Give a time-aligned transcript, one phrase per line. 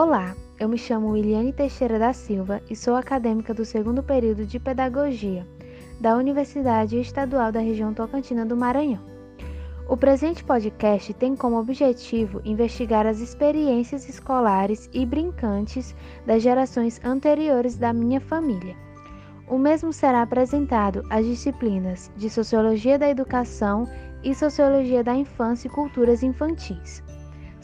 [0.00, 4.60] Olá, eu me chamo Iliane Teixeira da Silva e sou acadêmica do segundo período de
[4.60, 5.44] Pedagogia
[6.00, 9.02] da Universidade Estadual da Região Tocantina do Maranhão.
[9.88, 17.76] O presente podcast tem como objetivo investigar as experiências escolares e brincantes das gerações anteriores
[17.76, 18.76] da minha família.
[19.48, 23.84] O mesmo será apresentado às disciplinas de Sociologia da Educação
[24.22, 27.02] e Sociologia da Infância e Culturas Infantis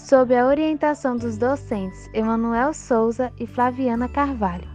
[0.05, 4.69] sob a orientação dos docentes Emanuel Souza e Flaviana Carvalho,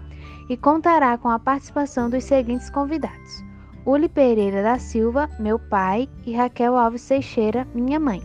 [0.50, 3.44] e contará com a participação dos seguintes convidados:
[3.86, 8.22] Uli Pereira da Silva, meu pai, e Raquel Alves Teixeira, minha mãe.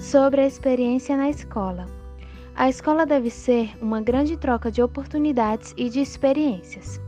[0.00, 1.86] Sobre a experiência na escola.
[2.54, 7.00] A escola deve ser uma grande troca de oportunidades e de experiências.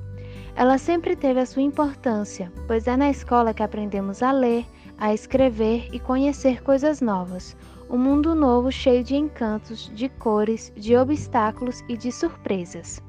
[0.56, 4.64] Ela sempre teve a sua importância, pois é na escola que aprendemos a ler,
[4.96, 7.56] a escrever e conhecer coisas novas.
[7.90, 13.02] Um mundo novo cheio de encantos, de cores, de obstáculos e de surpresas.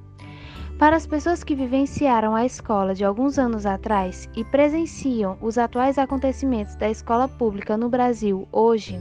[0.79, 5.99] Para as pessoas que vivenciaram a escola de alguns anos atrás e presenciam os atuais
[5.99, 8.99] acontecimentos da escola pública no Brasil hoje,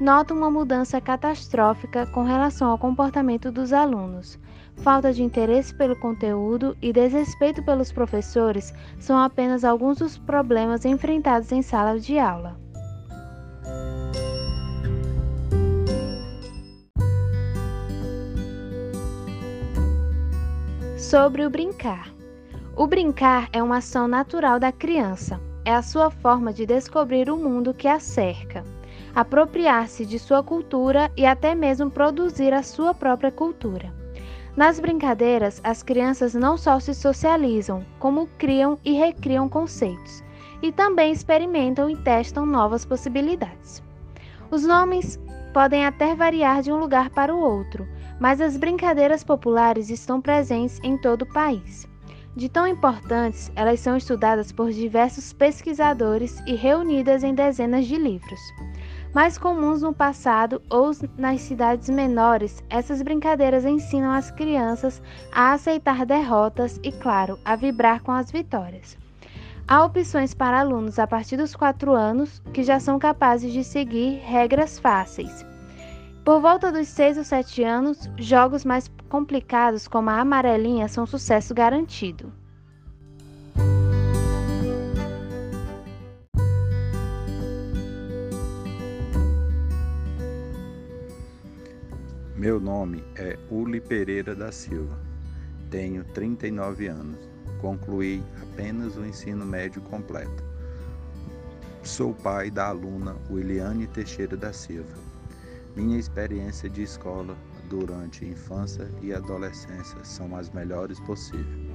[0.00, 4.38] notam uma mudança catastrófica com relação ao comportamento dos alunos
[4.80, 11.52] falta de interesse pelo conteúdo e desrespeito pelos professores são apenas alguns dos problemas enfrentados
[11.52, 12.58] em sala de aula.
[20.96, 22.12] Sobre o brincar.
[22.76, 25.40] O brincar é uma ação natural da criança.
[25.64, 28.64] É a sua forma de descobrir o mundo que a cerca,
[29.14, 33.99] apropriar-se de sua cultura e até mesmo produzir a sua própria cultura.
[34.56, 40.24] Nas brincadeiras, as crianças não só se socializam, como criam e recriam conceitos,
[40.60, 43.82] e também experimentam e testam novas possibilidades.
[44.50, 45.20] Os nomes
[45.54, 50.80] podem até variar de um lugar para o outro, mas as brincadeiras populares estão presentes
[50.82, 51.88] em todo o país.
[52.34, 58.40] De tão importantes, elas são estudadas por diversos pesquisadores e reunidas em dezenas de livros
[59.12, 66.06] mais comuns no passado ou nas cidades menores, essas brincadeiras ensinam as crianças a aceitar
[66.06, 68.96] derrotas e, claro, a vibrar com as vitórias.
[69.66, 74.18] Há opções para alunos a partir dos 4 anos que já são capazes de seguir
[74.18, 75.44] regras fáceis.
[76.24, 81.54] Por volta dos 6 ou 7 anos, jogos mais complicados como a amarelinha são sucesso
[81.54, 82.32] garantido.
[92.40, 94.98] Meu nome é Uli Pereira da Silva.
[95.70, 97.28] Tenho 39 anos.
[97.60, 100.42] Concluí apenas o ensino médio completo.
[101.82, 104.96] Sou pai da aluna Williane Teixeira da Silva.
[105.76, 107.36] Minha experiência de escola
[107.68, 111.70] durante infância e adolescência são as melhores possíveis.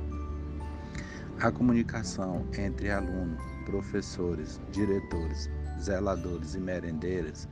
[1.42, 5.48] A comunicação entre alunos, professores, diretores,
[5.80, 7.48] zeladores e merendeiras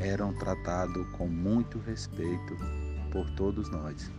[0.00, 2.56] eram tratados com muito respeito
[3.10, 4.10] por todos nós.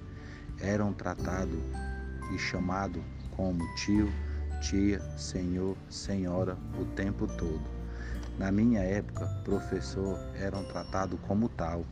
[0.60, 1.60] Eram tratados
[2.34, 3.02] e chamados
[3.32, 4.12] como tio,
[4.62, 7.80] tia, senhor, senhora o tempo todo.
[8.38, 11.86] Na minha época, professor eram tratados como tal,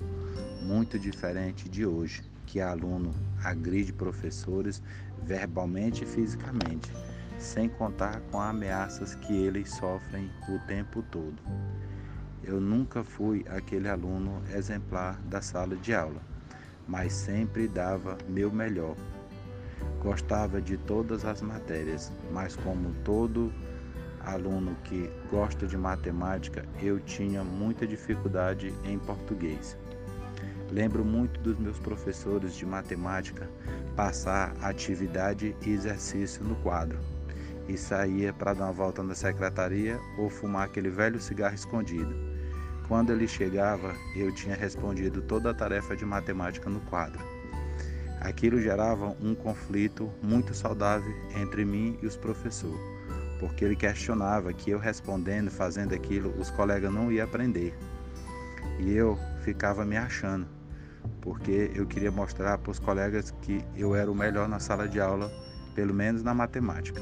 [0.61, 3.13] muito diferente de hoje, que aluno
[3.43, 4.81] agride professores
[5.23, 6.91] verbalmente e fisicamente,
[7.39, 11.41] sem contar com ameaças que eles sofrem o tempo todo.
[12.43, 16.21] Eu nunca fui aquele aluno exemplar da sala de aula,
[16.87, 18.95] mas sempre dava meu melhor.
[20.01, 23.51] Gostava de todas as matérias, mas como todo
[24.21, 29.77] aluno que gosta de matemática, eu tinha muita dificuldade em português.
[30.71, 33.49] Lembro muito dos meus professores de matemática
[33.95, 37.16] passar atividade e exercício no quadro
[37.67, 42.15] e saía para dar uma volta na secretaria ou fumar aquele velho cigarro escondido.
[42.87, 47.19] Quando ele chegava, eu tinha respondido toda a tarefa de matemática no quadro.
[48.21, 52.79] Aquilo gerava um conflito muito saudável entre mim e os professores,
[53.39, 57.77] porque ele questionava que eu respondendo, fazendo aquilo, os colegas não iam aprender.
[58.79, 60.47] E eu ficava me achando,
[61.21, 64.99] porque eu queria mostrar para os colegas que eu era o melhor na sala de
[64.99, 65.31] aula,
[65.75, 67.01] pelo menos na matemática.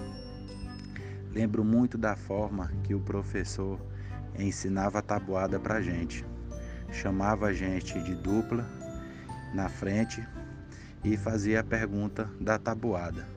[1.35, 3.77] Lembro muito da forma que o professor
[4.39, 6.25] ensinava a tabuada para gente.
[6.89, 8.65] Chamava a gente de dupla
[9.53, 10.25] na frente
[11.03, 13.27] e fazia a pergunta da tabuada.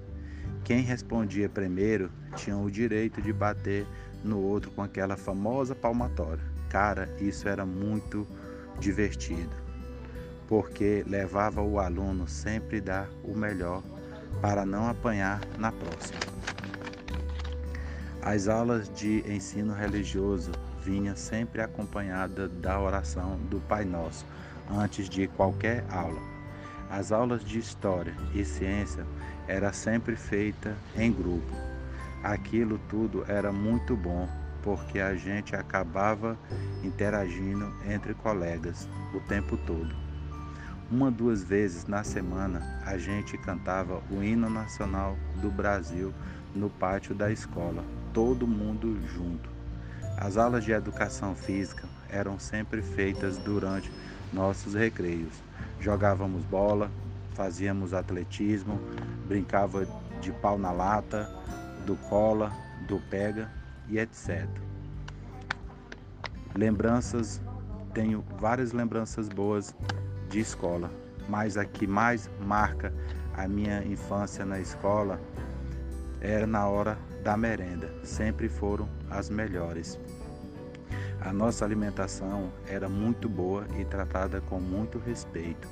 [0.63, 3.85] Quem respondia primeiro tinha o direito de bater
[4.23, 6.45] no outro com aquela famosa palmatória.
[6.69, 8.29] Cara, isso era muito
[8.79, 9.57] divertido,
[10.47, 13.83] porque levava o aluno sempre dar o melhor
[14.41, 16.38] para não apanhar na próxima.
[18.23, 20.51] As aulas de ensino religioso
[20.83, 24.27] vinham sempre acompanhadas da oração do Pai Nosso
[24.71, 26.21] antes de qualquer aula.
[26.91, 29.07] As aulas de história e ciência
[29.47, 31.55] era sempre feita em grupo.
[32.23, 34.29] Aquilo tudo era muito bom
[34.63, 36.37] porque a gente acabava
[36.83, 39.95] interagindo entre colegas o tempo todo.
[40.91, 46.13] Uma duas vezes na semana a gente cantava o hino nacional do Brasil
[46.55, 47.85] no pátio da escola,
[48.19, 49.49] todo mundo junto.
[50.17, 53.93] As aulas de educação física eram sempre feitas durante
[54.33, 55.33] nossos recreios.
[55.79, 56.91] Jogávamos bola,
[57.35, 58.81] fazíamos atletismo,
[59.29, 59.87] brincava
[60.21, 61.33] de pau na lata,
[61.87, 62.53] do cola,
[62.89, 63.49] do pega
[63.89, 64.49] e etc.
[66.57, 67.41] Lembranças,
[67.95, 69.73] tenho várias lembranças boas
[70.29, 70.91] de escola,
[71.29, 72.93] mas a que mais marca
[73.37, 75.21] a minha infância na escola
[76.21, 79.99] era na hora da merenda, sempre foram as melhores.
[81.21, 85.69] A nossa alimentação era muito boa e tratada com muito respeito,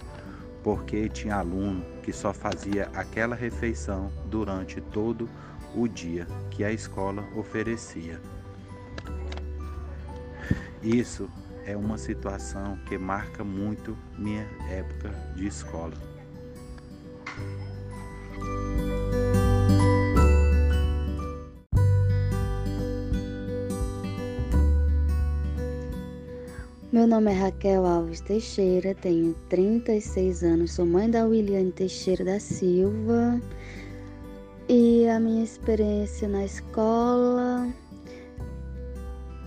[0.63, 5.29] porque tinha aluno que só fazia aquela refeição durante todo
[5.75, 8.21] o dia que a escola oferecia.
[10.83, 11.31] Isso
[11.65, 16.16] é uma situação que marca muito minha época de escola.
[27.17, 33.41] Nome é Raquel Alves Teixeira, tenho 36 anos, sou mãe da Williane Teixeira da Silva.
[34.69, 37.69] E a minha experiência na escola.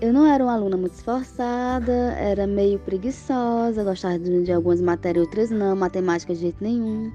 [0.02, 5.52] Eu não era uma aluna muito esforçada, era meio preguiçosa, gostava de algumas matérias, outras
[5.52, 7.12] não, matemática de jeito nenhum.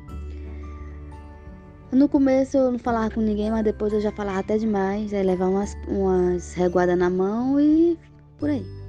[1.91, 5.25] No começo eu não falava com ninguém, mas depois eu já falava até demais, aí
[5.25, 7.99] levar umas, umas reguadas na mão e
[8.39, 8.84] por aí.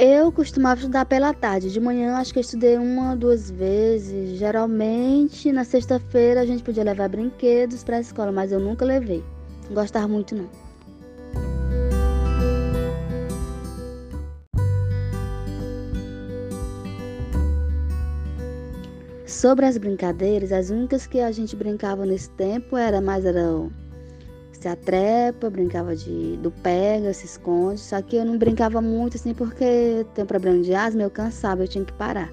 [0.00, 1.72] Eu costumava estudar pela tarde.
[1.72, 4.38] De manhã acho que eu estudei uma, duas vezes.
[4.38, 9.24] Geralmente na sexta-feira a gente podia levar brinquedos para a escola, mas eu nunca levei.
[9.66, 10.48] Não gostava muito não.
[19.26, 23.68] Sobre as brincadeiras, as únicas que a gente brincava nesse tempo era mais era
[24.60, 27.80] se atrepa, brincava de do pega, se esconde.
[27.80, 31.68] Só que eu não brincava muito assim porque tenho problema de asma, eu cansava, eu
[31.68, 32.32] tinha que parar.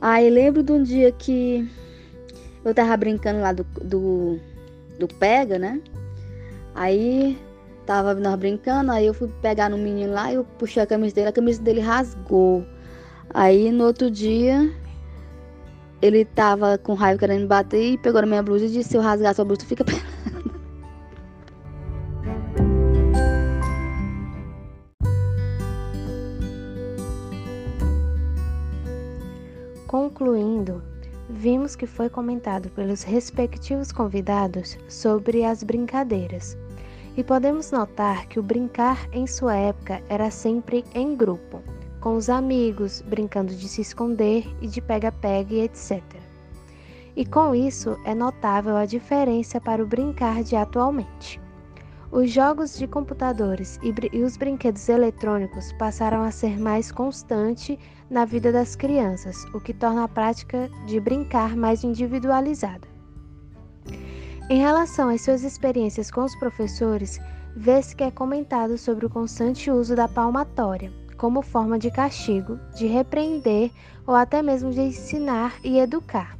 [0.00, 1.68] Aí lembro de um dia que
[2.64, 4.38] eu tava brincando lá do, do,
[4.98, 5.80] do pega, né?
[6.74, 7.38] Aí
[7.86, 11.28] tava nós brincando, aí eu fui pegar no menino lá, eu puxei a camisa dele,
[11.28, 12.66] a camisa dele rasgou.
[13.38, 14.74] Aí no outro dia
[16.00, 18.96] ele tava com raiva querendo me bater e pegou na minha blusa e disse: se
[18.96, 20.06] eu rasgar sua blusa, fica pelando.
[29.86, 30.82] Concluindo,
[31.28, 36.56] vimos que foi comentado pelos respectivos convidados sobre as brincadeiras.
[37.18, 41.75] E podemos notar que o brincar em sua época era sempre em grupo
[42.06, 46.00] com os amigos, brincando de se esconder e de pega-pega e etc.
[47.16, 51.40] E com isso é notável a diferença para o brincar de atualmente.
[52.12, 57.76] Os jogos de computadores e, os brinquedos eletrônicos passaram a ser mais constante
[58.08, 62.86] na vida das crianças, o que torna a prática de brincar mais individualizada.
[64.48, 67.18] Em relação às suas experiências com os professores,
[67.56, 72.86] vê-se que é comentado sobre o constante uso da palmatória como forma de castigo, de
[72.86, 73.70] repreender
[74.06, 76.38] ou até mesmo de ensinar e educar.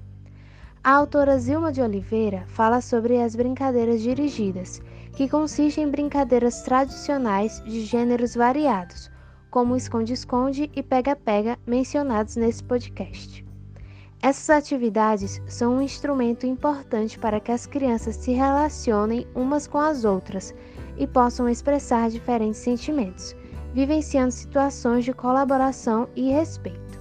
[0.83, 4.81] A autora Zilma de Oliveira fala sobre as brincadeiras dirigidas,
[5.15, 9.11] que consistem em brincadeiras tradicionais de gêneros variados,
[9.51, 13.45] como esconde-esconde e pega-pega mencionados nesse podcast.
[14.23, 20.05] Essas atividades são um instrumento importante para que as crianças se relacionem umas com as
[20.05, 20.55] outras
[20.97, 23.35] e possam expressar diferentes sentimentos,
[23.77, 26.99] vivenciando situações de colaboração e respeito.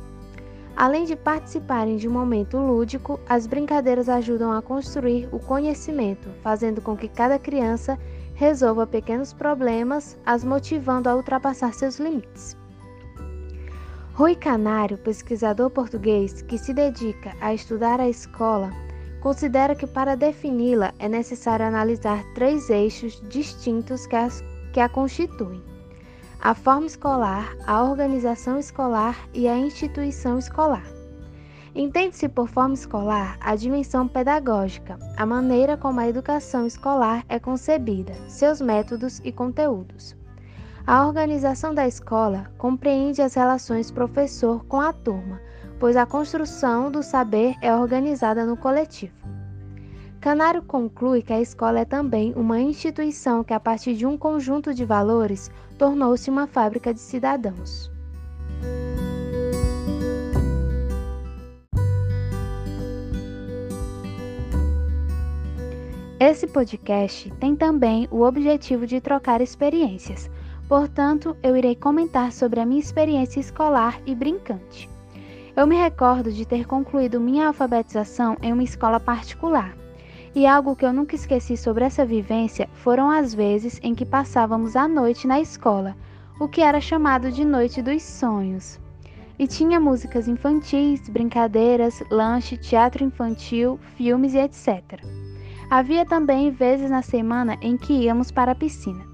[0.75, 6.81] Além de participarem de um momento lúdico, as brincadeiras ajudam a construir o conhecimento, fazendo
[6.81, 7.97] com que cada criança
[8.33, 12.57] resolva pequenos problemas, as motivando a ultrapassar seus limites.
[14.13, 18.69] Rui Canário, pesquisador português que se dedica a estudar a escola,
[19.21, 25.63] considera que para defini-la é necessário analisar três eixos distintos que, as, que a constituem:
[26.45, 30.85] a forma escolar, a organização escolar e a instituição escolar.
[31.73, 38.13] Entende-se por forma escolar a dimensão pedagógica, a maneira como a educação escolar é concebida,
[38.27, 40.15] seus métodos e conteúdos.
[40.85, 45.41] A organização da escola compreende as relações professor com a turma,
[45.79, 49.34] pois a construção do saber é organizada no coletivo.
[50.25, 54.73] Canário conclui que a escola é também uma instituição que, a partir de um conjunto
[54.73, 57.91] de valores, tornou-se uma fábrica de cidadãos.
[66.19, 70.27] Esse podcast tem também o objetivo de trocar experiências,
[70.67, 74.89] portanto, eu irei comentar sobre a minha experiência escolar e brincante.
[75.55, 79.84] Eu me recordo de ter concluído minha alfabetização em uma escola particular.
[80.35, 84.75] E algo que eu nunca esqueci sobre essa vivência foram as vezes em que passávamos
[84.75, 85.95] a noite na escola,
[86.37, 88.77] o que era chamado de Noite dos Sonhos.
[89.39, 95.01] E tinha músicas infantis, brincadeiras, lanche, teatro infantil, filmes e etc.
[95.69, 99.05] Havia também vezes na semana em que íamos para a piscina.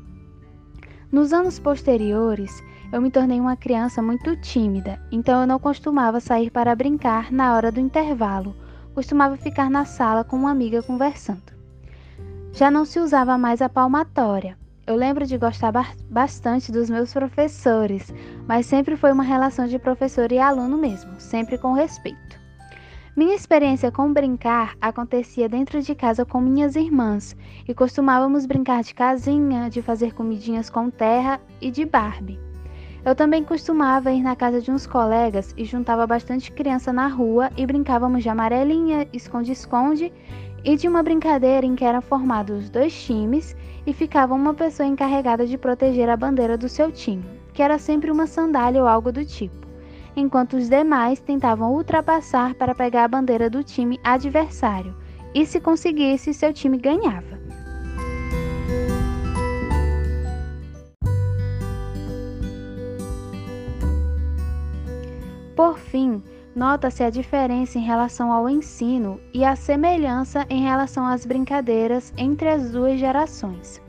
[1.12, 6.50] Nos anos posteriores, eu me tornei uma criança muito tímida, então eu não costumava sair
[6.50, 8.56] para brincar na hora do intervalo,
[8.94, 11.52] costumava ficar na sala com uma amiga conversando.
[12.54, 14.58] Já não se usava mais a palmatória.
[14.86, 15.72] Eu lembro de gostar
[16.10, 18.14] bastante dos meus professores,
[18.48, 22.42] mas sempre foi uma relação de professor e aluno mesmo, sempre com respeito.
[23.16, 27.36] Minha experiência com brincar acontecia dentro de casa com minhas irmãs
[27.68, 32.51] e costumávamos brincar de casinha, de fazer comidinhas com terra e de Barbie.
[33.04, 37.50] Eu também costumava ir na casa de uns colegas e juntava bastante criança na rua
[37.58, 40.14] e brincávamos de amarelinha, esconde-esconde
[40.64, 43.56] e de uma brincadeira em que eram formados dois times
[43.88, 48.12] e ficava uma pessoa encarregada de proteger a bandeira do seu time, que era sempre
[48.12, 49.62] uma sandália ou algo do tipo
[50.16, 54.96] enquanto os demais tentavam ultrapassar para pegar a bandeira do time adversário,
[55.34, 57.41] e se conseguisse, seu time ganhava.
[65.62, 66.24] Por fim,
[66.56, 72.50] nota-se a diferença em relação ao ensino e a semelhança em relação às brincadeiras entre
[72.50, 73.80] as duas gerações.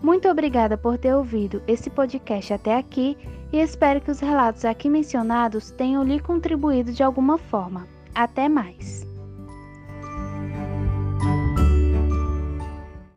[0.00, 3.18] Muito obrigada por ter ouvido esse podcast até aqui
[3.52, 7.88] e espero que os relatos aqui mencionados tenham lhe contribuído de alguma forma.
[8.14, 9.07] Até mais!